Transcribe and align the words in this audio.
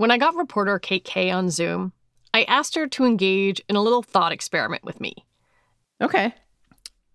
When 0.00 0.10
I 0.10 0.16
got 0.16 0.34
reporter 0.34 0.78
Kate 0.78 1.04
Kaye 1.04 1.30
on 1.30 1.50
Zoom, 1.50 1.92
I 2.32 2.44
asked 2.44 2.74
her 2.74 2.86
to 2.86 3.04
engage 3.04 3.60
in 3.68 3.76
a 3.76 3.82
little 3.82 4.02
thought 4.02 4.32
experiment 4.32 4.82
with 4.82 4.98
me. 4.98 5.26
Okay. 6.00 6.32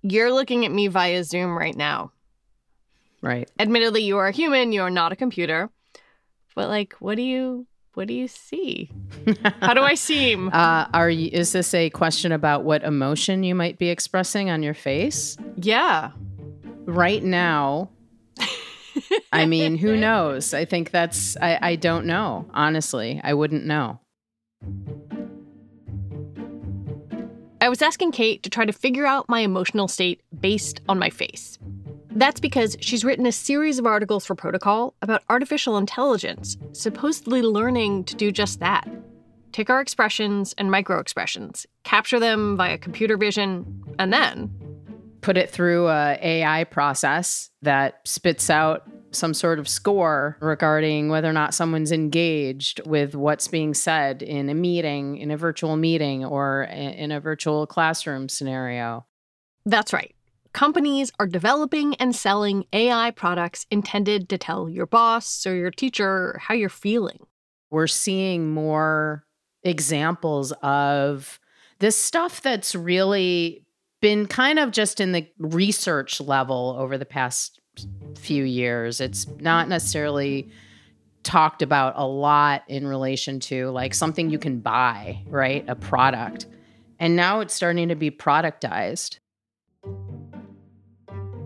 You're 0.04 0.32
looking 0.32 0.66
at 0.66 0.72
me 0.72 0.86
via 0.86 1.24
Zoom 1.24 1.58
right 1.58 1.76
now. 1.76 2.12
Right. 3.24 3.50
Admittedly, 3.58 4.04
you 4.04 4.20
are 4.20 4.28
a 4.28 4.32
human, 4.32 4.72
you 4.72 4.84
are 4.84 4.92
not 4.92 5.12
a 5.12 5.16
computer. 5.16 5.72
But 6.54 6.68
like, 6.68 6.94
what 7.00 7.16
do 7.16 7.24
you 7.24 7.66
what 7.96 8.08
do 8.08 8.14
you 8.14 8.28
see? 8.28 8.92
How 9.62 9.74
do 9.74 9.82
I 9.82 9.96
seem? 9.96 10.50
Uh, 10.54 10.86
are 10.94 11.10
you, 11.10 11.32
is 11.34 11.54
this 11.54 11.74
a 11.74 11.90
question 11.90 12.32
about 12.32 12.66
what 12.66 12.84
emotion 12.84 13.42
you 13.42 13.56
might 13.56 13.80
be 13.80 13.90
expressing 13.90 14.52
on 14.52 14.62
your 14.62 14.76
face? 14.76 15.38
Yeah. 15.56 16.12
Right 16.86 17.24
now, 17.24 17.90
I 19.32 19.46
mean, 19.46 19.78
who 19.78 19.98
knows? 19.98 20.54
I 20.54 20.66
think 20.66 20.92
that's, 20.92 21.38
I, 21.42 21.60
I 21.62 21.76
don't 21.76 22.06
know. 22.06 22.46
Honestly, 22.54 23.22
I 23.24 23.34
wouldn't 23.34 23.66
know. 23.66 24.00
I 27.62 27.70
was 27.70 27.82
asking 27.82 28.12
Kate 28.12 28.44
to 28.44 28.50
try 28.50 28.66
to 28.66 28.74
figure 28.74 29.06
out 29.06 29.28
my 29.28 29.40
emotional 29.40 29.88
state 29.88 30.22
based 30.40 30.82
on 30.88 31.00
my 31.00 31.10
face. 31.10 31.58
That's 32.12 32.40
because 32.40 32.78
she's 32.80 33.04
written 33.04 33.26
a 33.26 33.32
series 33.32 33.80
of 33.80 33.86
articles 33.86 34.26
for 34.26 34.36
Protocol 34.36 34.94
about 35.02 35.24
artificial 35.30 35.78
intelligence, 35.78 36.58
supposedly 36.72 37.42
learning 37.42 38.06
to 38.06 38.16
do 38.16 38.32
just 38.32 38.60
that 38.60 38.88
take 39.56 39.70
our 39.70 39.80
expressions 39.80 40.54
and 40.58 40.70
microexpressions, 40.70 41.66
capture 41.86 42.20
them 42.20 42.58
via 42.58 42.78
computer 42.78 43.16
vision, 43.16 43.66
and 43.98 44.12
then 44.12 44.54
put 45.26 45.38
it 45.38 45.50
through 45.50 45.88
a 45.88 46.20
AI 46.22 46.66
process 46.66 47.50
that 47.64 48.00
spits 48.06 48.48
out 48.48 48.88
some 49.10 49.34
sort 49.34 49.58
of 49.58 49.68
score 49.68 50.38
regarding 50.40 51.10
whether 51.10 51.28
or 51.28 51.34
not 51.34 51.56
someone's 51.56 51.92
engaged 51.92 52.80
with 52.86 53.16
what's 53.16 53.48
being 53.48 53.74
said 53.74 54.22
in 54.22 54.50
a 54.50 54.54
meeting, 54.54 55.18
in 55.18 55.32
a 55.32 55.38
virtual 55.38 55.78
meeting, 55.78 56.24
or 56.24 56.66
in 56.66 57.12
a 57.12 57.20
virtual 57.20 57.66
classroom 57.66 58.30
scenario. 58.30 59.04
That's 59.66 59.92
right. 59.92 60.14
Companies 60.54 61.12
are 61.20 61.26
developing 61.26 61.96
and 61.96 62.16
selling 62.16 62.66
AI 62.72 63.10
products 63.10 63.66
intended 63.72 64.30
to 64.30 64.38
tell 64.38 64.70
your 64.70 64.86
boss 64.86 65.48
or 65.48 65.56
your 65.56 65.72
teacher 65.72 66.38
how 66.40 66.54
you're 66.54 66.70
feeling. 66.70 67.26
We're 67.72 67.88
seeing 67.88 68.52
more 68.52 69.26
examples 69.64 70.52
of 70.62 71.40
this 71.80 71.98
stuff 71.98 72.44
that's 72.44 72.76
really 72.76 73.65
been 74.06 74.28
kind 74.28 74.60
of 74.60 74.70
just 74.70 75.00
in 75.00 75.14
the 75.14 75.28
research 75.40 76.22
level 76.22 76.76
over 76.78 76.96
the 76.96 77.08
past 77.08 77.60
few 78.16 78.44
years. 78.44 79.02
It's 79.02 79.26
not 79.40 79.68
necessarily 79.68 80.52
talked 81.24 81.64
about 81.64 81.96
a 81.98 82.06
lot 82.06 82.62
in 82.68 82.86
relation 82.86 83.40
to 83.40 83.72
like 83.72 83.96
something 83.96 84.30
you 84.30 84.38
can 84.38 84.60
buy, 84.60 85.24
right? 85.26 85.66
A 85.68 85.74
product. 85.74 86.46
And 87.00 87.16
now 87.16 87.40
it's 87.40 87.56
starting 87.56 87.90
to 87.90 87.96
be 87.96 88.12
productized. 88.12 89.18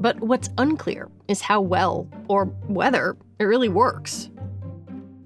But 0.01 0.19
what's 0.19 0.49
unclear 0.57 1.09
is 1.29 1.39
how 1.39 1.61
well, 1.61 2.09
or 2.27 2.47
whether, 2.67 3.15
it 3.39 3.45
really 3.45 3.69
works. 3.69 4.29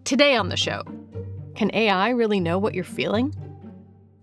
Today 0.04 0.36
on 0.36 0.50
the 0.50 0.56
show, 0.56 0.84
can 1.56 1.72
AI 1.74 2.10
really 2.10 2.40
know 2.40 2.60
what 2.60 2.76
you're 2.76 2.84
feeling? 2.84 3.34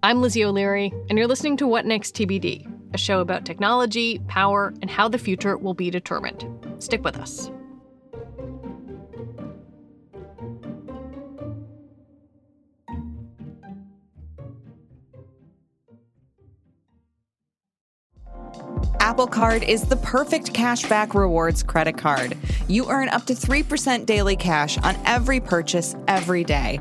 I'm 0.05 0.23
Lizzie 0.23 0.45
O'Leary, 0.45 0.95
and 1.09 1.19
you're 1.19 1.27
listening 1.27 1.57
to 1.57 1.67
What 1.67 1.87
Next 1.87 2.15
TBD, 2.15 2.70
a 2.93 2.99
show 2.99 3.21
about 3.21 3.45
technology, 3.45 4.21
power, 4.29 4.75
and 4.83 4.91
how 4.91 5.09
the 5.09 5.19
future 5.19 5.57
will 5.57 5.75
be 5.75 5.91
determined. 5.91 6.47
Stick 6.79 7.05
with 7.05 7.17
us. 7.17 7.51
Apple 19.01 19.27
Card 19.27 19.63
is 19.65 19.83
the 19.83 19.97
perfect 19.97 20.53
cashback 20.53 21.15
rewards 21.15 21.63
credit 21.63 21.99
card. 21.99 22.37
You 22.69 22.89
earn 22.91 23.09
up 23.09 23.27
to 23.27 23.35
3% 23.35 24.07
daily 24.07 24.37
cash 24.37 24.79
on 24.79 24.97
every 25.05 25.41
purchase 25.41 25.97
every 26.07 26.45
day. 26.45 26.81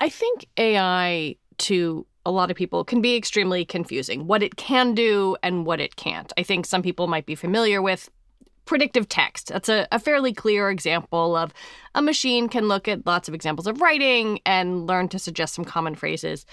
I 0.00 0.08
think 0.08 0.46
AI 0.56 1.36
to 1.58 2.06
a 2.24 2.30
lot 2.30 2.50
of 2.50 2.56
people 2.56 2.84
can 2.84 3.00
be 3.00 3.16
extremely 3.16 3.64
confusing 3.64 4.26
what 4.26 4.42
it 4.42 4.56
can 4.56 4.94
do 4.94 5.36
and 5.42 5.64
what 5.64 5.80
it 5.80 5.96
can't. 5.96 6.32
I 6.36 6.42
think 6.42 6.66
some 6.66 6.82
people 6.82 7.06
might 7.06 7.26
be 7.26 7.34
familiar 7.34 7.80
with 7.80 8.10
predictive 8.66 9.08
text. 9.08 9.48
That's 9.48 9.70
a, 9.70 9.88
a, 9.90 9.98
fairly 9.98 10.34
clear 10.34 10.68
example 10.68 11.34
of 11.34 11.54
a 11.94 12.02
machine 12.02 12.50
can 12.50 12.68
look 12.68 12.86
at 12.86 13.06
lots 13.06 13.26
of 13.26 13.34
examples 13.34 13.66
of 13.66 13.80
writing 13.80 14.40
and 14.44 14.86
learn 14.86 15.08
to 15.08 15.18
suggest 15.18 15.54
some 15.54 15.64
common 15.64 15.94
phrases. 15.94 16.44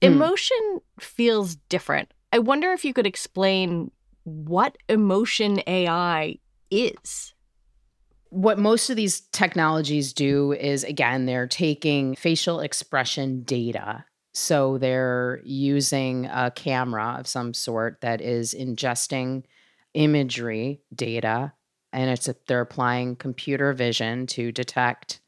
Mm. 0.00 0.12
Emotion 0.12 0.80
feels 1.00 1.56
different. 1.68 2.14
I 2.32 2.38
wonder 2.38 2.70
if 2.70 2.84
you 2.84 2.94
could 2.94 3.06
explain 3.06 3.90
what 4.22 4.78
emotion 4.88 5.60
AI 5.66 6.38
is 6.70 7.33
what 8.34 8.58
most 8.58 8.90
of 8.90 8.96
these 8.96 9.20
technologies 9.32 10.12
do 10.12 10.52
is 10.52 10.82
again 10.82 11.24
they're 11.24 11.46
taking 11.46 12.16
facial 12.16 12.60
expression 12.60 13.42
data. 13.42 14.04
So 14.32 14.78
they're 14.78 15.40
using 15.44 16.26
a 16.26 16.50
camera 16.50 17.16
of 17.18 17.28
some 17.28 17.54
sort 17.54 18.00
that 18.00 18.20
is 18.20 18.52
ingesting 18.52 19.44
imagery 19.94 20.80
data 20.92 21.52
and 21.92 22.10
it's 22.10 22.26
a, 22.26 22.34
they're 22.48 22.60
applying 22.60 23.14
computer 23.14 23.72
vision 23.72 24.26
to 24.26 24.50
detect 24.50 25.20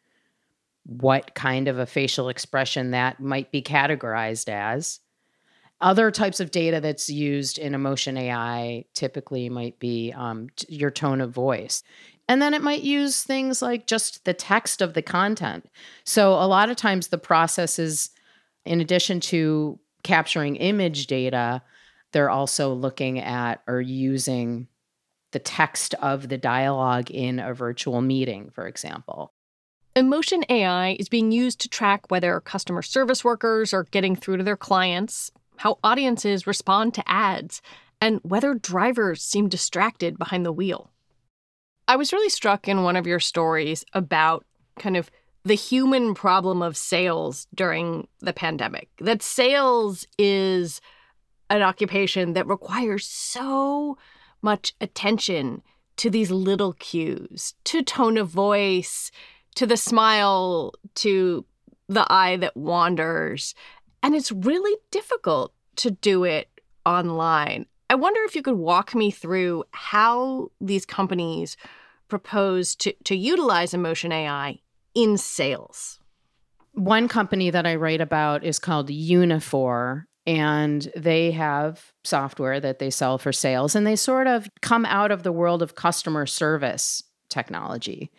what 0.82 1.36
kind 1.36 1.68
of 1.68 1.78
a 1.78 1.86
facial 1.86 2.28
expression 2.28 2.90
that 2.90 3.20
might 3.20 3.52
be 3.52 3.62
categorized 3.62 4.48
as. 4.48 4.98
Other 5.80 6.10
types 6.10 6.40
of 6.40 6.50
data 6.50 6.80
that's 6.80 7.08
used 7.08 7.58
in 7.58 7.74
emotion 7.74 8.16
ai 8.16 8.86
typically 8.94 9.48
might 9.48 9.78
be 9.78 10.12
um, 10.16 10.48
t- 10.56 10.74
your 10.74 10.90
tone 10.90 11.20
of 11.20 11.30
voice 11.30 11.84
and 12.28 12.42
then 12.42 12.54
it 12.54 12.62
might 12.62 12.82
use 12.82 13.22
things 13.22 13.62
like 13.62 13.86
just 13.86 14.24
the 14.24 14.34
text 14.34 14.82
of 14.82 14.94
the 14.94 15.02
content. 15.02 15.68
So 16.04 16.32
a 16.32 16.46
lot 16.46 16.70
of 16.70 16.76
times 16.76 17.08
the 17.08 17.18
process 17.18 17.78
is, 17.78 18.10
in 18.64 18.80
addition 18.80 19.20
to 19.20 19.78
capturing 20.02 20.56
image 20.56 21.06
data, 21.06 21.62
they're 22.12 22.30
also 22.30 22.72
looking 22.72 23.18
at 23.20 23.62
or 23.66 23.80
using 23.80 24.68
the 25.32 25.38
text 25.38 25.94
of 25.94 26.28
the 26.28 26.38
dialogue 26.38 27.10
in 27.10 27.38
a 27.38 27.52
virtual 27.52 28.00
meeting, 28.00 28.50
for 28.50 28.66
example. 28.66 29.32
Emotion 29.94 30.44
AI 30.48 30.96
is 30.98 31.08
being 31.08 31.32
used 31.32 31.60
to 31.60 31.68
track 31.68 32.10
whether 32.10 32.38
customer 32.40 32.82
service 32.82 33.24
workers 33.24 33.72
are 33.72 33.84
getting 33.84 34.14
through 34.14 34.36
to 34.36 34.44
their 34.44 34.56
clients, 34.56 35.30
how 35.56 35.78
audiences 35.82 36.46
respond 36.46 36.94
to 36.94 37.08
ads, 37.08 37.62
and 38.00 38.20
whether 38.22 38.54
drivers 38.54 39.22
seem 39.22 39.48
distracted 39.48 40.18
behind 40.18 40.44
the 40.44 40.52
wheel. 40.52 40.90
I 41.88 41.96
was 41.96 42.12
really 42.12 42.28
struck 42.28 42.68
in 42.68 42.82
one 42.82 42.96
of 42.96 43.06
your 43.06 43.20
stories 43.20 43.84
about 43.92 44.44
kind 44.78 44.96
of 44.96 45.10
the 45.44 45.54
human 45.54 46.14
problem 46.14 46.60
of 46.60 46.76
sales 46.76 47.46
during 47.54 48.08
the 48.20 48.32
pandemic. 48.32 48.88
That 48.98 49.22
sales 49.22 50.06
is 50.18 50.80
an 51.48 51.62
occupation 51.62 52.32
that 52.32 52.48
requires 52.48 53.06
so 53.06 53.96
much 54.42 54.74
attention 54.80 55.62
to 55.98 56.10
these 56.10 56.30
little 56.30 56.72
cues, 56.74 57.54
to 57.64 57.82
tone 57.82 58.18
of 58.18 58.28
voice, 58.28 59.10
to 59.54 59.66
the 59.66 59.76
smile 59.76 60.74
to 60.96 61.44
the 61.88 62.06
eye 62.12 62.36
that 62.36 62.56
wanders. 62.56 63.54
And 64.02 64.14
it's 64.14 64.32
really 64.32 64.76
difficult 64.90 65.52
to 65.76 65.90
do 65.90 66.24
it 66.24 66.48
online. 66.84 67.66
I 67.88 67.94
wonder 67.94 68.20
if 68.24 68.34
you 68.34 68.42
could 68.42 68.56
walk 68.56 68.94
me 68.94 69.10
through 69.10 69.64
how 69.70 70.50
these 70.60 70.84
companies 70.84 71.56
propose 72.08 72.74
to, 72.76 72.92
to 73.04 73.16
utilize 73.16 73.74
emotion 73.74 74.12
AI 74.12 74.60
in 74.94 75.16
sales. 75.16 76.00
One 76.72 77.08
company 77.08 77.50
that 77.50 77.66
I 77.66 77.76
write 77.76 78.00
about 78.00 78.44
is 78.44 78.58
called 78.58 78.88
Uniphore, 78.88 80.04
and 80.26 80.90
they 80.96 81.30
have 81.30 81.92
software 82.04 82.60
that 82.60 82.78
they 82.78 82.90
sell 82.90 83.18
for 83.18 83.32
sales, 83.32 83.74
and 83.74 83.86
they 83.86 83.96
sort 83.96 84.26
of 84.26 84.48
come 84.60 84.84
out 84.84 85.10
of 85.10 85.22
the 85.22 85.32
world 85.32 85.62
of 85.62 85.74
customer 85.74 86.26
service 86.26 87.02
technology. 87.28 88.10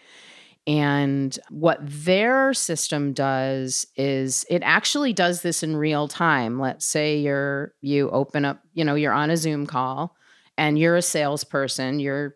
And 0.67 1.39
what 1.49 1.79
their 1.81 2.53
system 2.53 3.13
does 3.13 3.87
is 3.95 4.45
it 4.49 4.61
actually 4.63 5.13
does 5.13 5.41
this 5.41 5.63
in 5.63 5.77
real 5.77 6.09
time. 6.09 6.59
Let's 6.59 6.85
say 6.85 7.19
you're 7.19 7.73
you 7.79 8.09
open 8.09 8.43
up, 8.43 8.61
you 8.73 8.83
know, 8.83 8.95
you're 8.95 9.13
on 9.13 9.29
a 9.29 9.37
Zoom 9.37 9.65
call 9.65 10.13
and 10.57 10.77
you're 10.77 10.97
a 10.97 11.01
salesperson, 11.01 12.01
you're 12.01 12.35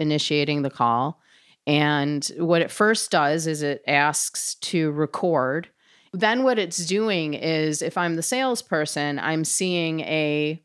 initiating 0.00 0.62
the 0.62 0.70
call. 0.70 1.20
And 1.68 2.28
what 2.38 2.62
it 2.62 2.72
first 2.72 3.12
does 3.12 3.46
is 3.46 3.62
it 3.62 3.82
asks 3.86 4.56
to 4.56 4.90
record. 4.90 5.68
Then 6.12 6.42
what 6.42 6.58
it's 6.58 6.84
doing 6.84 7.34
is 7.34 7.80
if 7.80 7.96
I'm 7.96 8.16
the 8.16 8.22
salesperson, 8.22 9.20
I'm 9.20 9.44
seeing 9.44 10.00
a 10.00 10.60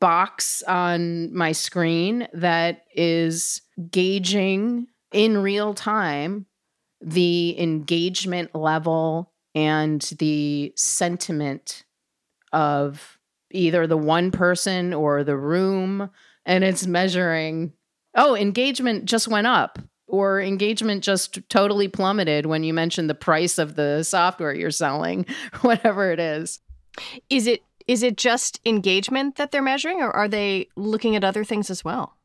box 0.00 0.62
on 0.62 1.34
my 1.34 1.52
screen 1.52 2.26
that 2.32 2.84
is 2.94 3.60
gauging 3.90 4.86
in 5.12 5.38
real 5.38 5.74
time 5.74 6.46
the 7.00 7.58
engagement 7.60 8.54
level 8.54 9.32
and 9.54 10.00
the 10.18 10.72
sentiment 10.76 11.84
of 12.52 13.18
either 13.50 13.86
the 13.86 13.96
one 13.96 14.30
person 14.30 14.94
or 14.94 15.24
the 15.24 15.36
room 15.36 16.10
and 16.46 16.64
it's 16.64 16.86
measuring 16.86 17.72
oh 18.14 18.36
engagement 18.36 19.04
just 19.04 19.28
went 19.28 19.46
up 19.46 19.78
or 20.12 20.40
engagement 20.40 21.02
just 21.02 21.40
totally 21.48 21.88
plummeted 21.88 22.46
when 22.46 22.62
you 22.62 22.74
mentioned 22.74 23.08
the 23.08 23.14
price 23.14 23.58
of 23.58 23.74
the 23.74 24.02
software 24.02 24.54
you're 24.54 24.70
selling 24.70 25.26
whatever 25.62 26.12
it 26.12 26.20
is. 26.20 26.60
Is 27.30 27.48
it 27.48 27.62
is 27.88 28.04
it 28.04 28.16
just 28.16 28.60
engagement 28.64 29.36
that 29.36 29.50
they're 29.50 29.60
measuring 29.60 30.00
or 30.00 30.10
are 30.12 30.28
they 30.28 30.68
looking 30.76 31.16
at 31.16 31.24
other 31.24 31.42
things 31.42 31.68
as 31.68 31.84
well? 31.84 32.16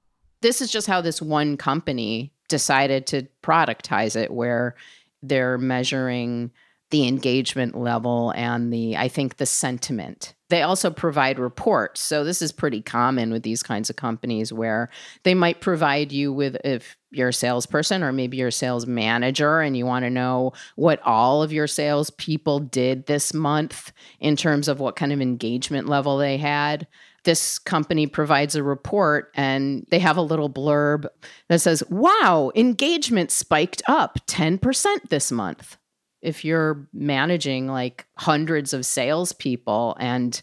This 0.42 0.62
is 0.62 0.72
just 0.72 0.86
how 0.86 1.02
this 1.02 1.20
one 1.20 1.58
company 1.58 2.32
decided 2.48 3.08
to 3.08 3.28
productize 3.44 4.16
it 4.16 4.32
where 4.32 4.76
they're 5.22 5.58
measuring 5.58 6.52
the 6.90 7.08
engagement 7.08 7.78
level 7.78 8.32
and 8.36 8.72
the 8.72 8.96
i 8.96 9.08
think 9.08 9.38
the 9.38 9.46
sentiment. 9.46 10.34
They 10.50 10.62
also 10.62 10.90
provide 10.90 11.40
reports. 11.40 12.00
So 12.00 12.24
this 12.24 12.42
is 12.42 12.54
pretty 12.54 12.82
common 12.82 13.32
with 13.32 13.44
these 13.44 13.62
kinds 13.62 13.90
of 13.90 13.98
companies 13.98 14.54
where 14.54 14.90
they 15.24 15.34
might 15.34 15.60
provide 15.60 16.14
you 16.14 16.32
with 16.32 16.56
if 16.64 16.96
you're 17.12 17.30
a 17.30 17.34
salesperson 17.34 18.02
or 18.02 18.14
maybe 18.14 18.38
you're 18.38 18.48
a 18.48 18.52
sales 18.54 18.88
manager 18.88 19.60
and 19.60 19.76
you 19.76 19.86
want 19.86 20.04
to 20.04 20.10
know 20.10 20.54
what 20.76 21.02
all 21.04 21.44
of 21.44 21.52
your 21.52 21.68
sales 21.68 22.10
people 22.12 22.60
did 22.60 23.08
this 23.08 23.34
month 23.34 23.92
in 24.22 24.38
terms 24.38 24.70
of 24.70 24.80
what 24.80 24.96
kind 24.96 25.12
of 25.12 25.20
engagement 25.20 25.88
level 25.90 26.18
they 26.18 26.38
had 26.38 26.88
this 27.28 27.60
company 27.60 28.08
provides 28.08 28.56
a 28.56 28.64
report 28.64 29.34
and 29.36 29.86
they 29.90 30.00
have 30.00 30.16
a 30.16 30.22
little 30.22 30.50
blurb 30.50 31.06
that 31.50 31.60
says, 31.60 31.84
Wow, 31.90 32.54
engagement 32.56 33.32
spiked 33.32 33.82
up 33.86 34.18
10% 34.28 35.10
this 35.10 35.30
month. 35.30 35.76
If 36.22 36.46
you're 36.46 36.88
managing 36.94 37.68
like 37.68 38.08
hundreds 38.18 38.74
of 38.74 38.86
salespeople 38.86 39.98
and 40.00 40.42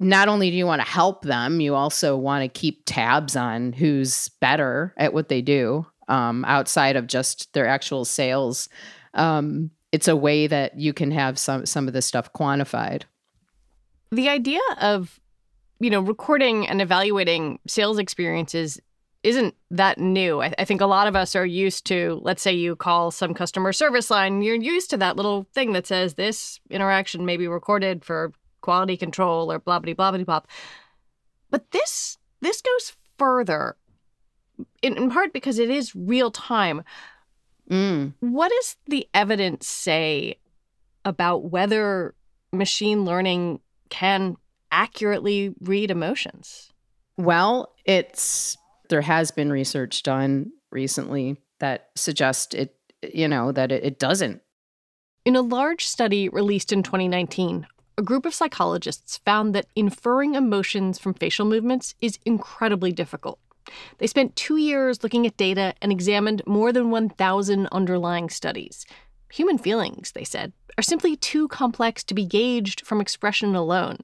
not 0.00 0.26
only 0.26 0.50
do 0.50 0.56
you 0.56 0.66
want 0.66 0.82
to 0.82 0.88
help 0.88 1.22
them, 1.22 1.60
you 1.60 1.76
also 1.76 2.16
want 2.16 2.42
to 2.42 2.60
keep 2.60 2.82
tabs 2.86 3.36
on 3.36 3.72
who's 3.72 4.30
better 4.40 4.92
at 4.96 5.14
what 5.14 5.28
they 5.28 5.40
do 5.40 5.86
um, 6.08 6.44
outside 6.44 6.96
of 6.96 7.06
just 7.06 7.52
their 7.52 7.68
actual 7.68 8.04
sales. 8.04 8.68
Um, 9.14 9.70
it's 9.92 10.08
a 10.08 10.16
way 10.16 10.48
that 10.48 10.76
you 10.76 10.92
can 10.92 11.12
have 11.12 11.38
some 11.38 11.66
some 11.66 11.86
of 11.86 11.94
this 11.94 12.06
stuff 12.06 12.32
quantified. 12.32 13.02
The 14.10 14.28
idea 14.28 14.60
of 14.80 15.19
you 15.80 15.90
know, 15.90 16.00
recording 16.00 16.68
and 16.68 16.80
evaluating 16.80 17.58
sales 17.66 17.98
experiences 17.98 18.80
isn't 19.22 19.54
that 19.70 19.98
new. 19.98 20.42
I, 20.42 20.54
I, 20.58 20.64
think 20.64 20.80
a 20.80 20.86
lot 20.86 21.06
of 21.06 21.16
us 21.16 21.34
are 21.36 21.44
used 21.44 21.86
to, 21.86 22.20
let's 22.22 22.42
say 22.42 22.52
you 22.52 22.76
call 22.76 23.10
some 23.10 23.34
customer 23.34 23.72
service 23.72 24.10
line, 24.10 24.42
you're 24.42 24.54
used 24.54 24.90
to 24.90 24.96
that 24.98 25.16
little 25.16 25.46
thing 25.54 25.72
that 25.72 25.86
says 25.86 26.14
this 26.14 26.60
interaction 26.70 27.26
may 27.26 27.36
be 27.36 27.48
recorded 27.48 28.04
for 28.04 28.32
quality 28.60 28.96
control 28.96 29.50
or 29.50 29.58
blah 29.58 29.78
blah 29.78 29.94
blah 29.94 30.10
blah 30.12 30.24
blah. 30.24 30.40
But 31.50 31.70
this 31.70 32.18
this 32.40 32.62
goes 32.62 32.96
further, 33.18 33.76
in, 34.82 34.96
in 34.96 35.10
part 35.10 35.32
because 35.32 35.58
it 35.58 35.70
is 35.70 35.94
real 35.94 36.30
time. 36.30 36.82
Mm. 37.70 38.14
What 38.20 38.50
does 38.50 38.76
the 38.86 39.06
evidence 39.12 39.66
say 39.66 40.36
about 41.04 41.50
whether 41.50 42.14
machine 42.52 43.04
learning 43.04 43.60
can 43.90 44.36
accurately 44.70 45.54
read 45.60 45.90
emotions? 45.90 46.72
Well, 47.16 47.74
it's 47.84 48.56
there 48.88 49.02
has 49.02 49.30
been 49.30 49.50
research 49.50 50.02
done 50.02 50.52
recently 50.70 51.36
that 51.58 51.90
suggests 51.94 52.54
it 52.54 52.74
you 53.12 53.28
know 53.28 53.52
that 53.52 53.72
it, 53.72 53.84
it 53.84 53.98
doesn't. 53.98 54.42
In 55.24 55.36
a 55.36 55.42
large 55.42 55.86
study 55.86 56.28
released 56.28 56.72
in 56.72 56.82
2019, 56.82 57.66
a 57.98 58.02
group 58.02 58.24
of 58.24 58.34
psychologists 58.34 59.18
found 59.18 59.54
that 59.54 59.66
inferring 59.76 60.34
emotions 60.34 60.98
from 60.98 61.14
facial 61.14 61.44
movements 61.44 61.94
is 62.00 62.18
incredibly 62.24 62.92
difficult. 62.92 63.38
They 63.98 64.06
spent 64.06 64.36
two 64.36 64.56
years 64.56 65.02
looking 65.02 65.26
at 65.26 65.36
data 65.36 65.74
and 65.82 65.92
examined 65.92 66.42
more 66.46 66.72
than 66.72 66.90
1,000 66.90 67.68
underlying 67.70 68.30
studies. 68.30 68.86
Human 69.32 69.58
feelings, 69.58 70.12
they 70.12 70.24
said, 70.24 70.52
are 70.78 70.82
simply 70.82 71.14
too 71.14 71.46
complex 71.48 72.02
to 72.04 72.14
be 72.14 72.24
gauged 72.24 72.86
from 72.86 73.00
expression 73.00 73.54
alone. 73.54 73.98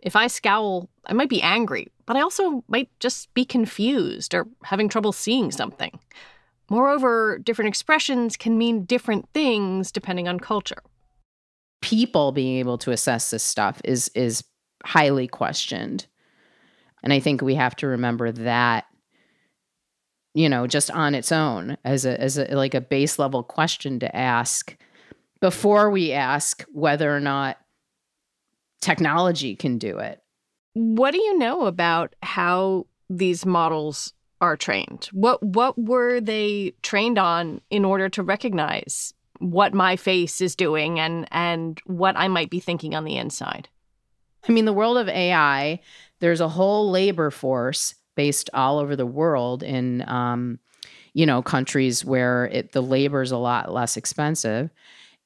If 0.00 0.16
I 0.16 0.26
scowl, 0.26 0.88
I 1.06 1.12
might 1.12 1.28
be 1.28 1.42
angry, 1.42 1.88
but 2.04 2.16
I 2.16 2.20
also 2.20 2.64
might 2.68 2.88
just 3.00 3.32
be 3.34 3.44
confused 3.44 4.34
or 4.34 4.46
having 4.64 4.88
trouble 4.88 5.12
seeing 5.12 5.50
something. 5.50 5.98
Moreover, 6.68 7.38
different 7.38 7.68
expressions 7.68 8.36
can 8.36 8.58
mean 8.58 8.84
different 8.84 9.28
things 9.32 9.92
depending 9.92 10.28
on 10.28 10.40
culture. 10.40 10.82
People 11.80 12.32
being 12.32 12.58
able 12.58 12.78
to 12.78 12.90
assess 12.90 13.30
this 13.30 13.42
stuff 13.42 13.80
is 13.84 14.10
is 14.14 14.44
highly 14.84 15.28
questioned. 15.28 16.06
And 17.02 17.12
I 17.12 17.20
think 17.20 17.40
we 17.40 17.54
have 17.54 17.76
to 17.76 17.86
remember 17.86 18.32
that 18.32 18.86
you 20.36 20.50
know, 20.50 20.66
just 20.66 20.90
on 20.90 21.14
its 21.14 21.32
own 21.32 21.78
as 21.82 22.04
a 22.04 22.20
as 22.20 22.36
a 22.36 22.44
like 22.54 22.74
a 22.74 22.80
base 22.82 23.18
level 23.18 23.42
question 23.42 23.98
to 24.00 24.14
ask 24.14 24.76
before 25.40 25.90
we 25.90 26.12
ask 26.12 26.62
whether 26.72 27.14
or 27.14 27.20
not 27.20 27.56
technology 28.80 29.56
can 29.56 29.78
do 29.78 29.98
it. 29.98 30.20
What 30.74 31.12
do 31.12 31.18
you 31.18 31.38
know 31.38 31.66
about 31.66 32.14
how 32.22 32.86
these 33.08 33.46
models 33.46 34.12
are 34.40 34.56
trained? 34.56 35.08
What 35.12 35.42
what 35.42 35.78
were 35.78 36.20
they 36.20 36.74
trained 36.82 37.18
on 37.18 37.60
in 37.70 37.84
order 37.84 38.08
to 38.10 38.22
recognize 38.22 39.14
what 39.38 39.74
my 39.74 39.96
face 39.96 40.40
is 40.40 40.54
doing 40.54 41.00
and 41.00 41.26
and 41.30 41.80
what 41.86 42.16
I 42.16 42.28
might 42.28 42.50
be 42.50 42.60
thinking 42.60 42.94
on 42.94 43.04
the 43.04 43.16
inside? 43.16 43.68
I 44.48 44.52
mean, 44.52 44.64
the 44.64 44.72
world 44.72 44.98
of 44.98 45.08
AI, 45.08 45.80
there's 46.20 46.40
a 46.40 46.48
whole 46.48 46.90
labor 46.90 47.30
force 47.30 47.94
based 48.14 48.48
all 48.54 48.78
over 48.78 48.96
the 48.96 49.06
world 49.06 49.62
in 49.62 50.06
um, 50.08 50.58
you 51.14 51.26
know 51.26 51.42
countries 51.42 52.04
where 52.04 52.46
it, 52.46 52.72
the 52.72 52.82
labor 52.82 53.22
is 53.22 53.32
a 53.32 53.38
lot 53.38 53.72
less 53.72 53.96
expensive 53.96 54.70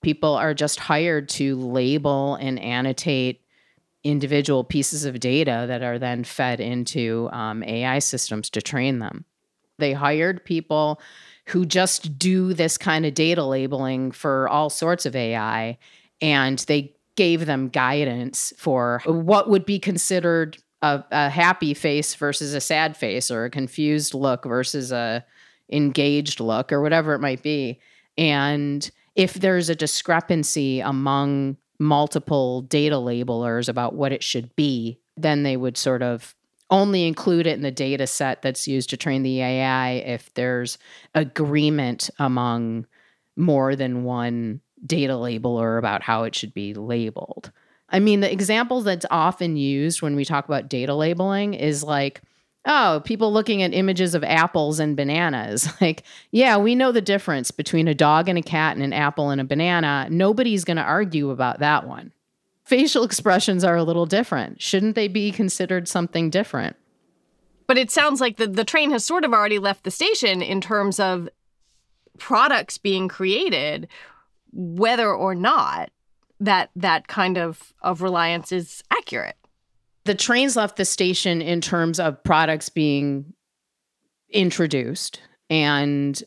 people 0.02 0.34
are 0.34 0.54
just 0.54 0.80
hired 0.80 1.28
to 1.30 1.56
label 1.56 2.36
and 2.36 2.58
annotate 2.58 3.42
individual 4.02 4.64
pieces 4.64 5.04
of 5.04 5.20
data 5.20 5.66
that 5.68 5.82
are 5.82 5.98
then 5.98 6.24
fed 6.24 6.60
into 6.60 7.28
um, 7.32 7.62
AI 7.62 7.98
systems 7.98 8.48
to 8.50 8.62
train 8.62 8.98
them. 8.98 9.24
They 9.78 9.92
hired 9.92 10.44
people 10.44 11.00
who 11.46 11.66
just 11.66 12.18
do 12.18 12.54
this 12.54 12.78
kind 12.78 13.04
of 13.04 13.14
data 13.14 13.44
labeling 13.44 14.12
for 14.12 14.48
all 14.48 14.70
sorts 14.70 15.04
of 15.04 15.16
AI, 15.16 15.78
and 16.20 16.58
they 16.60 16.94
gave 17.16 17.46
them 17.46 17.68
guidance 17.68 18.52
for 18.56 19.02
what 19.04 19.50
would 19.50 19.66
be 19.66 19.78
considered 19.78 20.56
a, 20.80 21.04
a 21.10 21.28
happy 21.28 21.74
face 21.74 22.14
versus 22.14 22.54
a 22.54 22.60
sad 22.60 22.96
face, 22.96 23.30
or 23.30 23.44
a 23.44 23.50
confused 23.50 24.14
look 24.14 24.44
versus 24.44 24.92
a 24.92 25.24
engaged 25.70 26.40
look, 26.40 26.72
or 26.72 26.80
whatever 26.80 27.14
it 27.14 27.20
might 27.20 27.42
be. 27.42 27.80
And 28.16 28.88
if 29.20 29.34
there's 29.34 29.68
a 29.68 29.74
discrepancy 29.74 30.80
among 30.80 31.58
multiple 31.78 32.62
data 32.62 32.94
labelers 32.94 33.68
about 33.68 33.94
what 33.94 34.12
it 34.12 34.24
should 34.24 34.56
be, 34.56 34.98
then 35.14 35.42
they 35.42 35.58
would 35.58 35.76
sort 35.76 36.02
of 36.02 36.34
only 36.70 37.06
include 37.06 37.46
it 37.46 37.52
in 37.52 37.60
the 37.60 37.70
data 37.70 38.06
set 38.06 38.40
that's 38.40 38.66
used 38.66 38.88
to 38.88 38.96
train 38.96 39.22
the 39.22 39.42
AI 39.42 39.90
if 39.90 40.32
there's 40.32 40.78
agreement 41.14 42.08
among 42.18 42.86
more 43.36 43.76
than 43.76 44.04
one 44.04 44.62
data 44.86 45.12
labeler 45.12 45.78
about 45.78 46.02
how 46.02 46.22
it 46.22 46.34
should 46.34 46.54
be 46.54 46.72
labeled. 46.72 47.52
I 47.90 47.98
mean, 47.98 48.20
the 48.20 48.32
example 48.32 48.80
that's 48.80 49.04
often 49.10 49.58
used 49.58 50.00
when 50.00 50.16
we 50.16 50.24
talk 50.24 50.46
about 50.46 50.70
data 50.70 50.94
labeling 50.94 51.52
is 51.52 51.84
like, 51.84 52.22
oh, 52.66 53.00
people 53.04 53.32
looking 53.32 53.62
at 53.62 53.72
images 53.72 54.14
of 54.14 54.24
apples 54.24 54.78
and 54.80 54.96
bananas. 54.96 55.68
Like, 55.80 56.02
yeah, 56.30 56.58
we 56.58 56.74
know 56.74 56.92
the 56.92 57.00
difference 57.00 57.50
between 57.50 57.88
a 57.88 57.94
dog 57.94 58.28
and 58.28 58.36
a 58.38 58.42
cat 58.42 58.76
and 58.76 58.84
an 58.84 58.92
apple 58.92 59.30
and 59.30 59.40
a 59.40 59.44
banana. 59.44 60.06
Nobody's 60.10 60.64
going 60.64 60.76
to 60.76 60.82
argue 60.82 61.30
about 61.30 61.58
that 61.60 61.86
one. 61.86 62.12
Facial 62.64 63.02
expressions 63.04 63.64
are 63.64 63.76
a 63.76 63.82
little 63.82 64.04
different. 64.04 64.60
Shouldn't 64.60 64.94
they 64.94 65.08
be 65.08 65.32
considered 65.32 65.88
something 65.88 66.28
different? 66.28 66.76
But 67.66 67.78
it 67.78 67.90
sounds 67.90 68.20
like 68.20 68.36
the, 68.36 68.46
the 68.46 68.64
train 68.64 68.90
has 68.90 69.06
sort 69.06 69.24
of 69.24 69.32
already 69.32 69.58
left 69.58 69.84
the 69.84 69.90
station 69.90 70.42
in 70.42 70.60
terms 70.60 71.00
of 71.00 71.30
products 72.18 72.76
being 72.76 73.08
created, 73.08 73.88
whether 74.52 75.10
or 75.10 75.34
not 75.34 75.90
that 76.40 76.70
that 76.76 77.08
kind 77.08 77.38
of, 77.38 77.72
of 77.80 78.02
reliance 78.02 78.52
is 78.52 78.82
accurate. 78.90 79.36
The 80.04 80.14
trains 80.14 80.56
left 80.56 80.76
the 80.76 80.84
station 80.84 81.42
in 81.42 81.60
terms 81.60 82.00
of 82.00 82.22
products 82.24 82.68
being 82.68 83.34
introduced 84.30 85.20
and 85.48 86.22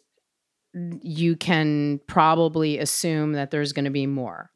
you 0.74 1.36
can 1.36 2.00
probably 2.08 2.80
assume 2.80 3.34
that 3.34 3.51
there's 3.51 3.74
going 3.74 3.86
to 3.86 3.92
be 3.92 4.08
more. 4.08 4.51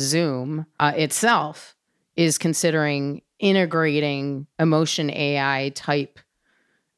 Zoom 0.00 0.66
uh, 0.78 0.92
itself 0.94 1.74
is 2.16 2.38
considering 2.38 3.22
integrating 3.38 4.46
emotion 4.58 5.10
AI 5.10 5.70
type 5.74 6.18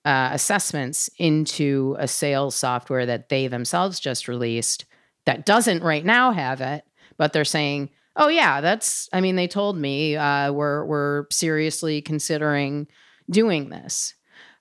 uh, 0.05 0.31
assessments 0.33 1.11
into 1.19 1.97
a 1.99 2.09
sales 2.09 2.55
software 2.55 3.07
that 3.07 3.29
they 3.29 3.47
themselves 3.47 4.01
just 4.01 4.29
released 4.29 4.87
that 5.27 5.45
doesn't 5.45 5.83
right 5.83 6.05
now 6.05 6.33
have 6.33 6.61
it, 6.61 6.85
but 7.19 7.33
they're 7.33 7.45
saying, 7.45 7.91
"Oh 8.21 8.29
yeah, 8.29 8.61
that's." 8.61 9.09
I 9.13 9.21
mean, 9.21 9.35
they 9.35 9.49
told 9.49 9.77
me 9.77 10.15
uh, 10.15 10.53
we're 10.53 10.85
we're 10.85 11.27
seriously 11.31 12.01
considering 12.01 12.87
doing 13.29 13.71
this. 13.71 14.15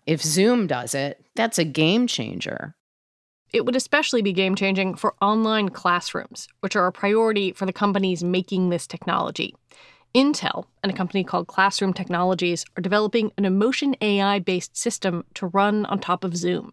If 0.07 0.23
Zoom 0.23 0.65
does 0.65 0.95
it, 0.95 1.23
that's 1.35 1.59
a 1.59 1.63
game 1.63 2.07
changer. 2.07 2.75
It 3.53 3.65
would 3.65 3.75
especially 3.75 4.21
be 4.21 4.33
game 4.33 4.55
changing 4.55 4.95
for 4.95 5.15
online 5.21 5.69
classrooms, 5.69 6.47
which 6.61 6.75
are 6.75 6.87
a 6.87 6.91
priority 6.91 7.51
for 7.51 7.65
the 7.65 7.73
companies 7.73 8.23
making 8.23 8.69
this 8.69 8.87
technology. 8.87 9.55
Intel 10.15 10.65
and 10.81 10.91
a 10.91 10.95
company 10.95 11.23
called 11.23 11.47
Classroom 11.47 11.93
Technologies 11.93 12.65
are 12.75 12.81
developing 12.81 13.31
an 13.37 13.45
emotion 13.45 13.95
AI 14.01 14.39
based 14.39 14.75
system 14.75 15.25
to 15.35 15.47
run 15.47 15.85
on 15.85 15.99
top 15.99 16.23
of 16.23 16.35
Zoom. 16.35 16.71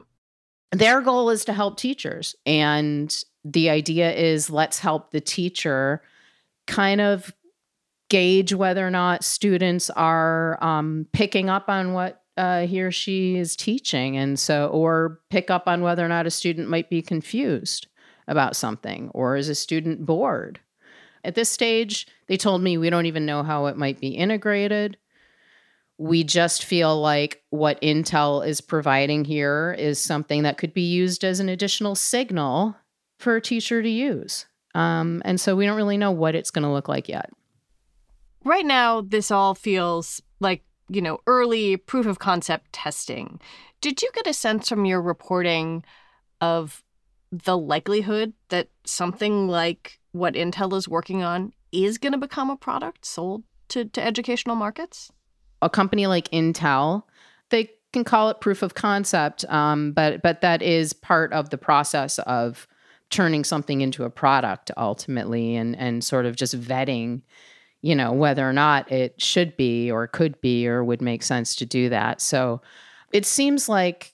Their 0.73 1.01
goal 1.01 1.31
is 1.31 1.45
to 1.45 1.53
help 1.53 1.77
teachers. 1.77 2.35
And 2.45 3.15
the 3.45 3.71
idea 3.71 4.13
is 4.13 4.51
let's 4.51 4.79
help 4.79 5.11
the 5.11 5.21
teacher 5.21 6.03
kind 6.67 7.01
of 7.01 7.33
gauge 8.09 8.55
whether 8.55 8.87
or 8.87 8.91
not 8.91 9.25
students 9.25 9.91
are 9.91 10.63
um, 10.63 11.07
picking 11.13 11.49
up 11.49 11.69
on 11.69 11.93
what 11.93 12.23
uh, 12.37 12.67
he 12.67 12.83
or 12.83 12.91
she 12.91 13.37
is 13.37 13.57
teaching. 13.57 14.17
And 14.17 14.39
so, 14.39 14.69
or 14.69 15.21
pick 15.31 15.51
up 15.51 15.67
on 15.67 15.83
whether 15.83 16.05
or 16.05 16.09
not 16.09 16.27
a 16.27 16.31
student 16.31 16.69
might 16.69 16.91
be 16.91 17.03
confused 17.03 17.89
about 18.29 18.57
something, 18.57 19.11
or 19.15 19.37
is 19.37 19.49
a 19.49 19.55
student 19.55 20.05
bored? 20.05 20.61
At 21.25 21.35
this 21.35 21.51
stage, 21.51 22.07
they 22.29 22.37
told 22.37 22.63
me 22.63 22.79
we 22.79 22.91
don't 22.91 23.07
even 23.07 23.27
know 23.27 23.43
how 23.43 23.67
it 23.67 23.77
might 23.77 24.01
be 24.01 24.09
integrated. 24.09 24.97
We 25.99 26.25
just 26.25 26.65
feel 26.65 27.01
like 27.01 27.43
what 27.51 27.81
Intel 27.81 28.47
is 28.47 28.61
providing 28.61 29.25
here 29.25 29.75
is 29.79 29.99
something 29.99 30.43
that 30.43 30.59
could 30.59 30.75
be 30.75 30.83
used 30.83 31.25
as 31.25 31.41
an 31.41 31.49
additional 31.49 31.95
signal 31.95 32.77
for 33.19 33.37
a 33.37 33.41
teacher 33.41 33.83
to 33.83 33.89
use. 33.89 34.47
Um, 34.77 35.23
and 35.25 35.41
so 35.41 35.57
we 35.57 35.67
don't 35.67 35.77
really 35.77 35.97
know 35.97 36.11
what 36.11 36.35
it's 36.35 36.51
going 36.51 36.65
to 36.65 36.73
look 36.73 36.89
like 36.89 37.09
yet. 37.09 37.31
Right 38.45 38.67
now, 38.67 39.01
this 39.01 39.31
all 39.31 39.55
feels 39.55 40.21
like 40.39 40.63
you 40.89 41.01
know, 41.01 41.19
early 41.27 41.77
proof 41.77 42.07
of 42.07 42.19
concept 42.19 42.73
testing. 42.73 43.41
Did 43.81 44.03
you 44.03 44.11
get 44.15 44.27
a 44.27 44.33
sense 44.33 44.69
from 44.69 44.85
your 44.85 45.03
reporting 45.03 45.85
of 46.41 46.83
the 47.33 47.59
likelihood 47.59 48.33
that 48.49 48.69
something 48.85 49.49
like 49.49 49.99
what 50.13 50.35
Intel 50.35 50.77
is 50.77 50.89
working 50.89 51.23
on 51.23 51.53
is 51.73 51.99
going 51.99 52.13
to 52.13 52.19
become 52.19 52.51
a 52.51 52.57
product 52.57 53.05
sold 53.05 53.43
to, 53.69 53.85
to 53.85 54.03
educational 54.03 54.57
markets? 54.57 55.11
A 55.61 55.69
company 55.69 56.07
like 56.07 56.31
Intel, 56.31 57.03
they 57.51 57.71
can 57.93 58.05
call 58.05 58.29
it 58.31 58.41
proof 58.41 58.63
of 58.63 58.75
concept, 58.75 59.45
um, 59.47 59.93
but 59.93 60.23
but 60.23 60.41
that 60.43 60.63
is 60.63 60.93
part 60.93 61.33
of 61.33 61.51
the 61.51 61.59
process 61.59 62.19
of 62.21 62.69
turning 63.11 63.45
something 63.45 63.81
into 63.81 64.05
a 64.05 64.11
product 64.11 64.71
ultimately, 64.77 65.57
and 65.57 65.77
and 65.77 66.03
sort 66.03 66.27
of 66.27 66.37
just 66.37 66.61
vetting 66.61 67.23
you 67.83 67.95
know, 67.95 68.13
whether 68.13 68.49
or 68.49 68.53
not 68.53 68.91
it 68.91 69.21
should 69.23 69.57
be 69.57 69.91
or 69.91 70.09
could 70.09 70.41
be 70.41 70.67
or 70.67 70.83
would 70.83 71.01
make 71.01 71.23
sense 71.23 71.55
to 71.55 71.65
do 71.65 71.89
that. 71.89 72.21
So 72.21 72.61
it 73.13 73.25
seems 73.25 73.69
like 73.69 74.13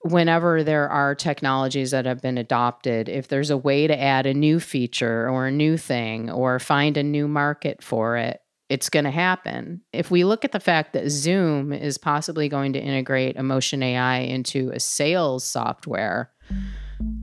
whenever 0.00 0.64
there 0.64 0.88
are 0.88 1.14
technologies 1.14 1.90
that 1.90 2.06
have 2.06 2.20
been 2.20 2.38
adopted, 2.38 3.08
if 3.08 3.28
there's 3.28 3.50
a 3.50 3.56
way 3.56 3.86
to 3.86 4.00
add 4.00 4.26
a 4.26 4.34
new 4.34 4.58
feature 4.58 5.28
or 5.28 5.46
a 5.46 5.52
new 5.52 5.76
thing 5.76 6.30
or 6.30 6.58
find 6.58 6.96
a 6.96 7.02
new 7.02 7.28
market 7.28 7.82
for 7.84 8.16
it, 8.16 8.40
it's 8.68 8.90
going 8.90 9.04
to 9.04 9.10
happen. 9.12 9.80
If 9.92 10.10
we 10.10 10.24
look 10.24 10.44
at 10.44 10.52
the 10.52 10.60
fact 10.60 10.92
that 10.92 11.08
Zoom 11.08 11.72
is 11.72 11.98
possibly 11.98 12.48
going 12.48 12.72
to 12.74 12.80
integrate 12.80 13.36
Emotion 13.36 13.82
AI 13.82 14.18
into 14.18 14.70
a 14.70 14.80
sales 14.80 15.44
software, 15.44 16.32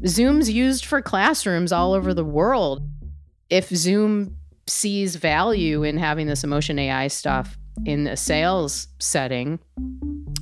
Zoom's 0.06 0.50
used 0.50 0.86
for 0.86 1.02
classrooms 1.02 1.72
all 1.72 1.94
over 1.94 2.14
the 2.14 2.24
world. 2.24 2.88
If 3.50 3.70
Zoom 3.70 4.38
sees 4.68 5.16
value 5.16 5.84
in 5.84 5.98
having 5.98 6.28
this 6.28 6.44
emotion 6.44 6.80
AI 6.80 7.08
stuff 7.08 7.58
in 7.86 8.08
a 8.08 8.18
sales 8.18 8.88
setting, 9.00 9.60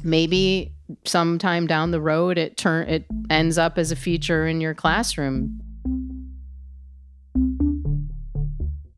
maybe 0.03 0.73
sometime 1.05 1.67
down 1.67 1.91
the 1.91 2.01
road 2.01 2.37
it 2.37 2.57
turn 2.57 2.87
it 2.87 3.05
ends 3.29 3.57
up 3.57 3.77
as 3.77 3.91
a 3.91 3.95
feature 3.95 4.47
in 4.47 4.61
your 4.61 4.73
classroom. 4.73 5.59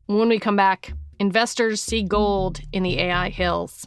When 0.06 0.28
we 0.28 0.38
come 0.38 0.56
back, 0.56 0.92
investors 1.18 1.80
see 1.80 2.02
gold 2.02 2.60
in 2.72 2.82
the 2.82 2.98
AI 2.98 3.30
hills. 3.30 3.86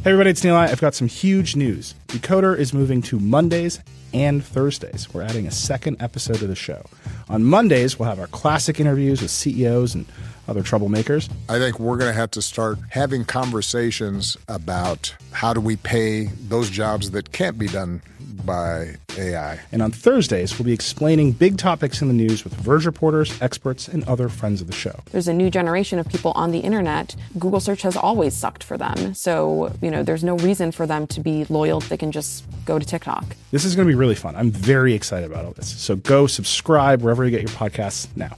Hey 0.00 0.10
everybody, 0.10 0.30
it's 0.30 0.40
Nilay. 0.40 0.68
I've 0.68 0.80
got 0.80 0.96
some 0.96 1.06
huge 1.06 1.54
news. 1.54 1.94
Decoder 2.08 2.58
is 2.58 2.74
moving 2.74 3.02
to 3.02 3.20
Mondays 3.20 3.78
and 4.12 4.44
Thursdays. 4.44 5.14
We're 5.14 5.22
adding 5.22 5.46
a 5.46 5.52
second 5.52 6.02
episode 6.02 6.38
to 6.38 6.48
the 6.48 6.56
show. 6.56 6.84
On 7.28 7.44
Mondays, 7.44 8.00
we'll 8.00 8.08
have 8.08 8.18
our 8.18 8.26
classic 8.26 8.80
interviews 8.80 9.22
with 9.22 9.30
CEOs 9.30 9.94
and 9.94 10.06
other 10.48 10.62
troublemakers. 10.62 11.30
I 11.48 11.58
think 11.58 11.78
we're 11.78 11.96
going 11.96 12.10
to 12.10 12.18
have 12.18 12.30
to 12.32 12.42
start 12.42 12.78
having 12.90 13.24
conversations 13.24 14.36
about 14.48 15.14
how 15.32 15.52
do 15.54 15.60
we 15.60 15.76
pay 15.76 16.24
those 16.48 16.70
jobs 16.70 17.10
that 17.12 17.32
can't 17.32 17.58
be 17.58 17.68
done 17.68 18.02
by 18.44 18.96
AI. 19.16 19.60
And 19.70 19.82
on 19.82 19.90
Thursdays, 19.90 20.58
we'll 20.58 20.66
be 20.66 20.72
explaining 20.72 21.32
big 21.32 21.58
topics 21.58 22.02
in 22.02 22.08
the 22.08 22.14
news 22.14 22.44
with 22.44 22.54
Verge 22.54 22.86
reporters, 22.86 23.40
experts, 23.40 23.88
and 23.88 24.04
other 24.04 24.28
friends 24.28 24.60
of 24.60 24.66
the 24.66 24.72
show. 24.72 24.98
There's 25.10 25.28
a 25.28 25.32
new 25.32 25.50
generation 25.50 25.98
of 25.98 26.08
people 26.08 26.32
on 26.32 26.50
the 26.50 26.60
internet. 26.60 27.14
Google 27.38 27.60
search 27.60 27.82
has 27.82 27.96
always 27.96 28.34
sucked 28.34 28.64
for 28.64 28.76
them. 28.76 29.14
So, 29.14 29.72
you 29.80 29.90
know, 29.90 30.02
there's 30.02 30.24
no 30.24 30.36
reason 30.36 30.72
for 30.72 30.86
them 30.86 31.06
to 31.08 31.20
be 31.20 31.44
loyal. 31.44 31.80
They 31.80 31.96
can 31.96 32.12
just 32.12 32.44
go 32.64 32.78
to 32.78 32.84
TikTok. 32.84 33.24
This 33.50 33.64
is 33.64 33.76
going 33.76 33.86
to 33.86 33.92
be 33.92 33.96
really 33.96 34.14
fun. 34.14 34.34
I'm 34.36 34.50
very 34.50 34.94
excited 34.94 35.30
about 35.30 35.44
all 35.44 35.52
this. 35.52 35.68
So 35.68 35.96
go 35.96 36.26
subscribe 36.26 37.02
wherever 37.02 37.24
you 37.24 37.30
get 37.30 37.42
your 37.42 37.50
podcasts 37.50 38.08
now. 38.16 38.36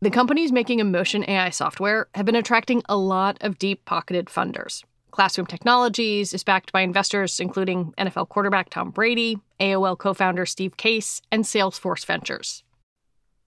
The 0.00 0.10
companies 0.10 0.52
making 0.52 0.78
emotion 0.78 1.28
AI 1.28 1.50
software 1.50 2.06
have 2.14 2.24
been 2.24 2.36
attracting 2.36 2.84
a 2.88 2.96
lot 2.96 3.36
of 3.40 3.58
deep 3.58 3.84
pocketed 3.84 4.26
funders. 4.26 4.84
Classroom 5.10 5.48
Technologies 5.48 6.32
is 6.32 6.44
backed 6.44 6.70
by 6.70 6.82
investors 6.82 7.40
including 7.40 7.92
NFL 7.98 8.28
quarterback 8.28 8.70
Tom 8.70 8.92
Brady, 8.92 9.38
AOL 9.58 9.98
co 9.98 10.14
founder 10.14 10.46
Steve 10.46 10.76
Case, 10.76 11.20
and 11.32 11.42
Salesforce 11.42 12.06
Ventures. 12.06 12.62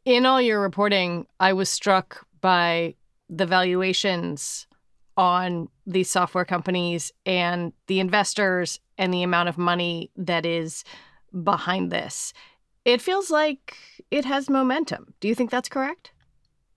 In 0.03 0.25
all 0.25 0.41
your 0.41 0.60
reporting, 0.60 1.25
I 1.39 1.53
was 1.53 1.70
struck 1.70 2.27
by 2.41 2.96
the 3.29 3.46
valuations 3.46 4.67
on 5.15 5.70
these 5.88 6.10
software 6.10 6.43
companies 6.43 7.13
and 7.25 7.72
the 7.88 8.01
investors 8.01 8.81
and 8.98 9.13
the 9.13 9.24
amount 9.24 9.48
of 9.48 9.58
money 9.58 10.12
that 10.17 10.46
is 10.46 10.84
behind 11.43 11.93
this. 11.93 12.34
It 12.84 13.00
feels 13.00 13.31
like 13.31 13.77
it 14.10 14.25
has 14.25 14.50
momentum. 14.50 15.13
Do 15.22 15.29
you 15.29 15.36
think 15.36 15.50
that's 15.50 15.70
correct? 15.70 16.12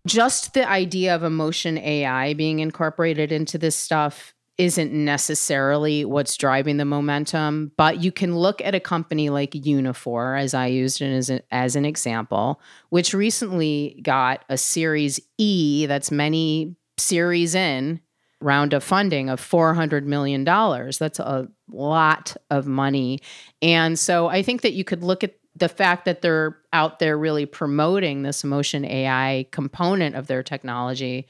Just 0.07 0.55
the 0.55 0.69
idea 0.69 1.15
of 1.15 1.23
emotion 1.23 1.79
AI 1.79 2.35
being 2.35 2.59
incorporated 2.59 3.33
into 3.33 3.57
this 3.59 3.77
stuff 3.77 4.35
isn't 4.57 4.93
necessarily 4.93 6.05
what's 6.05 6.37
driving 6.37 6.77
the 6.77 6.85
momentum, 6.85 7.73
but 7.77 8.03
you 8.03 8.13
can 8.13 8.37
look 8.37 8.61
at 8.61 8.75
a 8.75 8.81
company 8.81 9.29
like 9.29 9.51
Uniphore, 9.51 10.41
as 10.41 10.55
I 10.55 10.67
used 10.67 11.01
it 11.01 11.13
as, 11.13 11.31
a, 11.31 11.41
as 11.51 11.75
an 11.75 11.85
example, 11.85 12.61
which 12.91 13.15
recently 13.15 13.99
got 14.03 14.45
a 14.49 14.57
Series 14.57 15.19
E, 15.39 15.87
that's 15.87 16.11
many 16.11 16.77
series 16.99 17.55
in, 17.57 18.01
round 18.41 18.75
of 18.75 18.85
funding 18.85 19.29
of 19.29 19.41
$400 19.41 20.05
million. 20.05 20.45
That's 20.45 21.19
a 21.19 21.49
lot 21.73 22.37
of 22.51 22.67
money. 22.67 23.21
And 23.61 23.99
so 23.99 24.29
I 24.29 24.43
think 24.43 24.63
that 24.63 24.75
you 24.75 24.85
could 24.85 25.03
look 25.03 25.25
at 25.25 25.35
the 25.57 25.69
fact 25.69 26.05
that 26.05 26.23
they're 26.23 26.57
out 26.73 26.99
there 26.99 27.17
really 27.17 27.47
promoting 27.47 28.23
this 28.23 28.43
emotion 28.43 28.85
AI 28.85 29.47
component 29.51 30.17
of 30.17 30.27
their 30.27 30.43
technology 30.43 31.27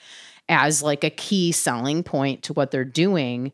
as 0.48 0.82
like 0.82 1.04
a 1.04 1.10
key 1.10 1.52
selling 1.52 2.02
point 2.02 2.42
to 2.44 2.52
what 2.52 2.70
they're 2.70 2.84
doing 2.84 3.52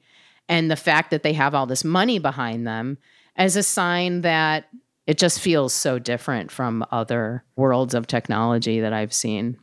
and 0.48 0.70
the 0.70 0.76
fact 0.76 1.10
that 1.10 1.22
they 1.22 1.32
have 1.32 1.54
all 1.54 1.66
this 1.66 1.84
money 1.84 2.18
behind 2.18 2.66
them 2.66 2.98
as 3.36 3.56
a 3.56 3.62
sign 3.62 4.22
that 4.22 4.68
it 5.06 5.18
just 5.18 5.40
feels 5.40 5.72
so 5.72 5.98
different 5.98 6.50
from 6.50 6.84
other 6.92 7.44
worlds 7.56 7.94
of 7.94 8.06
technology 8.06 8.80
that 8.80 8.92
I've 8.92 9.12
seen. 9.12 9.58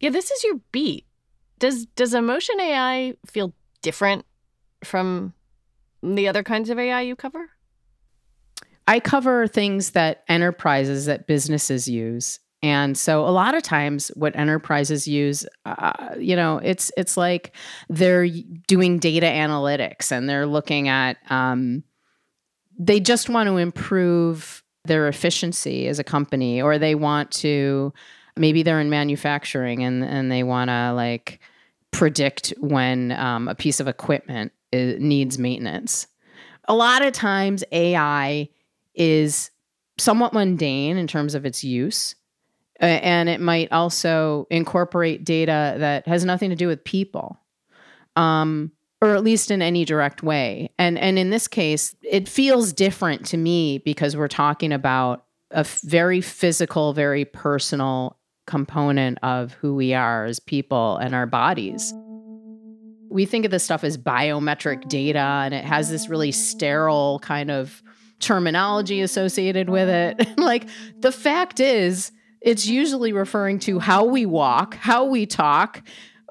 Yeah, 0.00 0.10
this 0.10 0.30
is 0.30 0.44
your 0.44 0.60
beat. 0.72 1.06
Does 1.58 1.86
does 1.86 2.14
emotion 2.14 2.60
AI 2.60 3.14
feel 3.26 3.54
different 3.82 4.24
from 4.84 5.32
the 6.02 6.28
other 6.28 6.42
kinds 6.42 6.70
of 6.70 6.78
AI 6.78 7.02
you 7.02 7.16
cover? 7.16 7.50
I 8.86 9.00
cover 9.00 9.46
things 9.46 9.90
that 9.90 10.24
enterprises 10.28 11.06
that 11.06 11.26
businesses 11.26 11.88
use. 11.88 12.38
And 12.62 12.96
so 12.96 13.26
a 13.26 13.30
lot 13.30 13.54
of 13.54 13.62
times 13.62 14.08
what 14.14 14.34
enterprises 14.34 15.06
use 15.06 15.46
uh, 15.64 16.14
you 16.18 16.34
know 16.34 16.58
it's 16.58 16.90
it's 16.96 17.16
like 17.16 17.54
they're 17.88 18.26
doing 18.66 18.98
data 18.98 19.26
analytics 19.26 20.10
and 20.10 20.28
they're 20.28 20.46
looking 20.46 20.88
at 20.88 21.18
um, 21.30 21.84
they 22.78 22.98
just 22.98 23.28
want 23.28 23.48
to 23.48 23.56
improve 23.58 24.62
their 24.84 25.08
efficiency 25.08 25.86
as 25.86 25.98
a 25.98 26.04
company 26.04 26.62
or 26.62 26.78
they 26.78 26.94
want 26.94 27.30
to 27.32 27.92
maybe 28.36 28.62
they're 28.62 28.80
in 28.80 28.90
manufacturing 28.90 29.82
and 29.84 30.02
and 30.02 30.32
they 30.32 30.42
want 30.42 30.70
to 30.70 30.92
like 30.92 31.40
predict 31.90 32.54
when 32.58 33.12
um, 33.12 33.48
a 33.48 33.54
piece 33.54 33.80
of 33.80 33.88
equipment 33.88 34.52
is, 34.72 35.00
needs 35.00 35.38
maintenance. 35.38 36.06
A 36.68 36.74
lot 36.74 37.02
of 37.02 37.12
times 37.12 37.64
AI 37.70 38.48
is 38.96 39.50
somewhat 39.98 40.32
mundane 40.32 40.96
in 40.96 41.06
terms 41.06 41.34
of 41.34 41.46
its 41.46 41.62
use. 41.64 42.14
And 42.78 43.28
it 43.30 43.40
might 43.40 43.72
also 43.72 44.46
incorporate 44.50 45.24
data 45.24 45.76
that 45.78 46.06
has 46.06 46.26
nothing 46.26 46.50
to 46.50 46.56
do 46.56 46.68
with 46.68 46.84
people, 46.84 47.40
um, 48.16 48.70
or 49.00 49.14
at 49.14 49.24
least 49.24 49.50
in 49.50 49.62
any 49.62 49.86
direct 49.86 50.22
way. 50.22 50.70
And 50.78 50.98
and 50.98 51.18
in 51.18 51.30
this 51.30 51.48
case, 51.48 51.96
it 52.02 52.28
feels 52.28 52.74
different 52.74 53.24
to 53.26 53.38
me 53.38 53.78
because 53.78 54.14
we're 54.14 54.28
talking 54.28 54.72
about 54.72 55.24
a 55.52 55.64
very 55.84 56.20
physical, 56.20 56.92
very 56.92 57.24
personal 57.24 58.18
component 58.46 59.18
of 59.22 59.54
who 59.54 59.74
we 59.74 59.94
are 59.94 60.26
as 60.26 60.38
people 60.38 60.98
and 60.98 61.14
our 61.14 61.26
bodies. 61.26 61.94
We 63.08 63.24
think 63.24 63.46
of 63.46 63.50
this 63.50 63.64
stuff 63.64 63.84
as 63.84 63.96
biometric 63.96 64.88
data, 64.88 65.18
and 65.18 65.54
it 65.54 65.64
has 65.64 65.88
this 65.88 66.10
really 66.10 66.32
sterile 66.32 67.20
kind 67.20 67.50
of 67.50 67.82
terminology 68.20 69.00
associated 69.00 69.68
with 69.68 69.88
it. 69.88 70.38
like 70.38 70.68
the 70.98 71.12
fact 71.12 71.60
is, 71.60 72.12
it's 72.40 72.66
usually 72.66 73.12
referring 73.12 73.58
to 73.60 73.78
how 73.78 74.04
we 74.04 74.26
walk, 74.26 74.74
how 74.76 75.04
we 75.04 75.26
talk, 75.26 75.82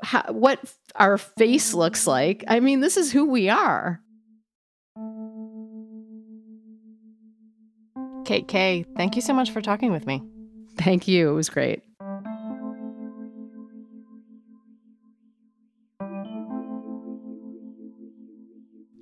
how, 0.04 0.24
what 0.30 0.60
our 0.96 1.18
face 1.18 1.74
looks 1.74 2.08
like. 2.08 2.44
I 2.48 2.60
mean, 2.60 2.80
this 2.80 2.98
is 2.98 3.12
who 3.12 3.26
we 3.26 3.50
are. 3.50 4.02
Kate 8.26 8.48
Kaye, 8.48 8.86
thank 8.98 9.16
you 9.16 9.22
so 9.22 9.34
much 9.34 9.52
for 9.52 9.62
talking 9.62 9.92
with 9.92 10.08
me. 10.08 10.22
Thank 10.78 11.08
you. 11.08 11.30
It 11.30 11.34
was 11.34 11.50
great. 11.50 11.84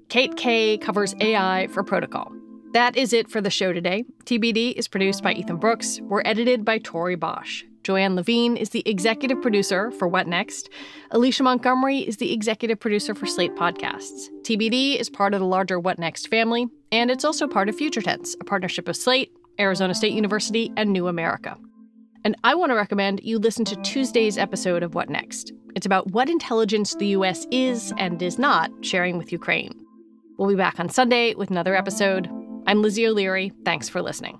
Kate 0.09 0.35
Kaye 0.35 0.77
covers 0.77 1.15
AI 1.21 1.67
for 1.71 1.83
Protocol. 1.83 2.31
That 2.73 2.97
is 2.97 3.13
it 3.13 3.29
for 3.29 3.39
the 3.39 3.51
show 3.51 3.71
today. 3.71 4.03
TBD 4.25 4.73
is 4.73 4.87
produced 4.87 5.21
by 5.21 5.33
Ethan 5.33 5.57
Brooks. 5.57 5.99
We're 6.01 6.23
edited 6.25 6.65
by 6.65 6.79
Tori 6.79 7.13
Bosch. 7.13 7.63
Joanne 7.83 8.15
Levine 8.15 8.57
is 8.57 8.71
the 8.71 8.81
executive 8.89 9.39
producer 9.43 9.91
for 9.91 10.07
What 10.07 10.25
Next. 10.25 10.71
Alicia 11.11 11.43
Montgomery 11.43 11.99
is 11.99 12.17
the 12.17 12.33
executive 12.33 12.79
producer 12.79 13.13
for 13.13 13.27
Slate 13.27 13.53
Podcasts. 13.53 14.29
TBD 14.41 14.99
is 14.99 15.07
part 15.07 15.35
of 15.35 15.39
the 15.39 15.45
larger 15.45 15.79
What 15.79 15.99
Next 15.99 16.29
family, 16.29 16.65
and 16.91 17.11
it's 17.11 17.23
also 17.23 17.47
part 17.47 17.69
of 17.69 17.75
Future 17.75 18.01
Tense, 18.01 18.35
a 18.41 18.43
partnership 18.43 18.87
of 18.87 18.95
Slate, 18.95 19.31
Arizona 19.59 19.93
State 19.93 20.13
University, 20.13 20.71
and 20.75 20.91
New 20.91 21.07
America. 21.07 21.55
And 22.25 22.35
I 22.43 22.55
want 22.55 22.71
to 22.71 22.75
recommend 22.75 23.21
you 23.23 23.37
listen 23.37 23.65
to 23.65 23.75
Tuesday's 23.83 24.39
episode 24.39 24.81
of 24.81 24.95
What 24.95 25.11
Next. 25.11 25.53
It's 25.75 25.85
about 25.85 26.09
what 26.09 26.27
intelligence 26.27 26.95
the 26.95 27.07
U.S. 27.07 27.45
is 27.51 27.93
and 27.99 28.19
is 28.19 28.39
not 28.39 28.71
sharing 28.81 29.19
with 29.19 29.31
Ukraine. 29.31 29.79
We'll 30.39 30.49
be 30.49 30.55
back 30.55 30.79
on 30.79 30.89
Sunday 30.89 31.35
with 31.35 31.51
another 31.51 31.75
episode. 31.75 32.27
I'm 32.65 32.81
Lizzie 32.81 33.07
O'Leary. 33.07 33.51
Thanks 33.65 33.89
for 33.89 34.01
listening. 34.01 34.39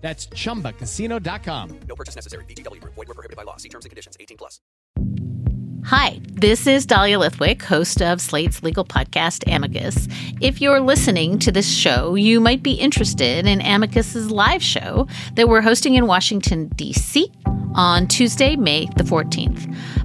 That's 0.00 0.26
ChumbaCasino.com. 0.28 1.80
No 1.88 1.96
purchase 1.96 2.14
necessary. 2.14 2.44
VGW. 2.44 2.80
Void 2.80 2.96
were 2.96 3.14
prohibited 3.14 3.36
by 3.36 3.42
law. 3.42 3.56
See 3.56 3.68
terms 3.68 3.84
and 3.84 3.90
conditions. 3.90 4.16
18 4.20 4.36
plus. 4.36 4.60
Hi, 5.86 6.20
this 6.24 6.66
is 6.66 6.84
Dahlia 6.84 7.16
Lithwick, 7.16 7.62
host 7.62 8.02
of 8.02 8.20
Slate's 8.20 8.60
legal 8.64 8.84
podcast, 8.84 9.44
Amicus. 9.46 10.08
If 10.40 10.60
you're 10.60 10.80
listening 10.80 11.38
to 11.38 11.52
this 11.52 11.70
show, 11.72 12.16
you 12.16 12.40
might 12.40 12.60
be 12.64 12.72
interested 12.72 13.46
in 13.46 13.60
Amicus's 13.60 14.28
live 14.28 14.64
show 14.64 15.06
that 15.36 15.48
we're 15.48 15.60
hosting 15.60 15.94
in 15.94 16.08
Washington, 16.08 16.66
D.C. 16.74 17.30
on 17.76 18.08
Tuesday, 18.08 18.56
May 18.56 18.86
the 18.96 19.04
14th. 19.04 19.72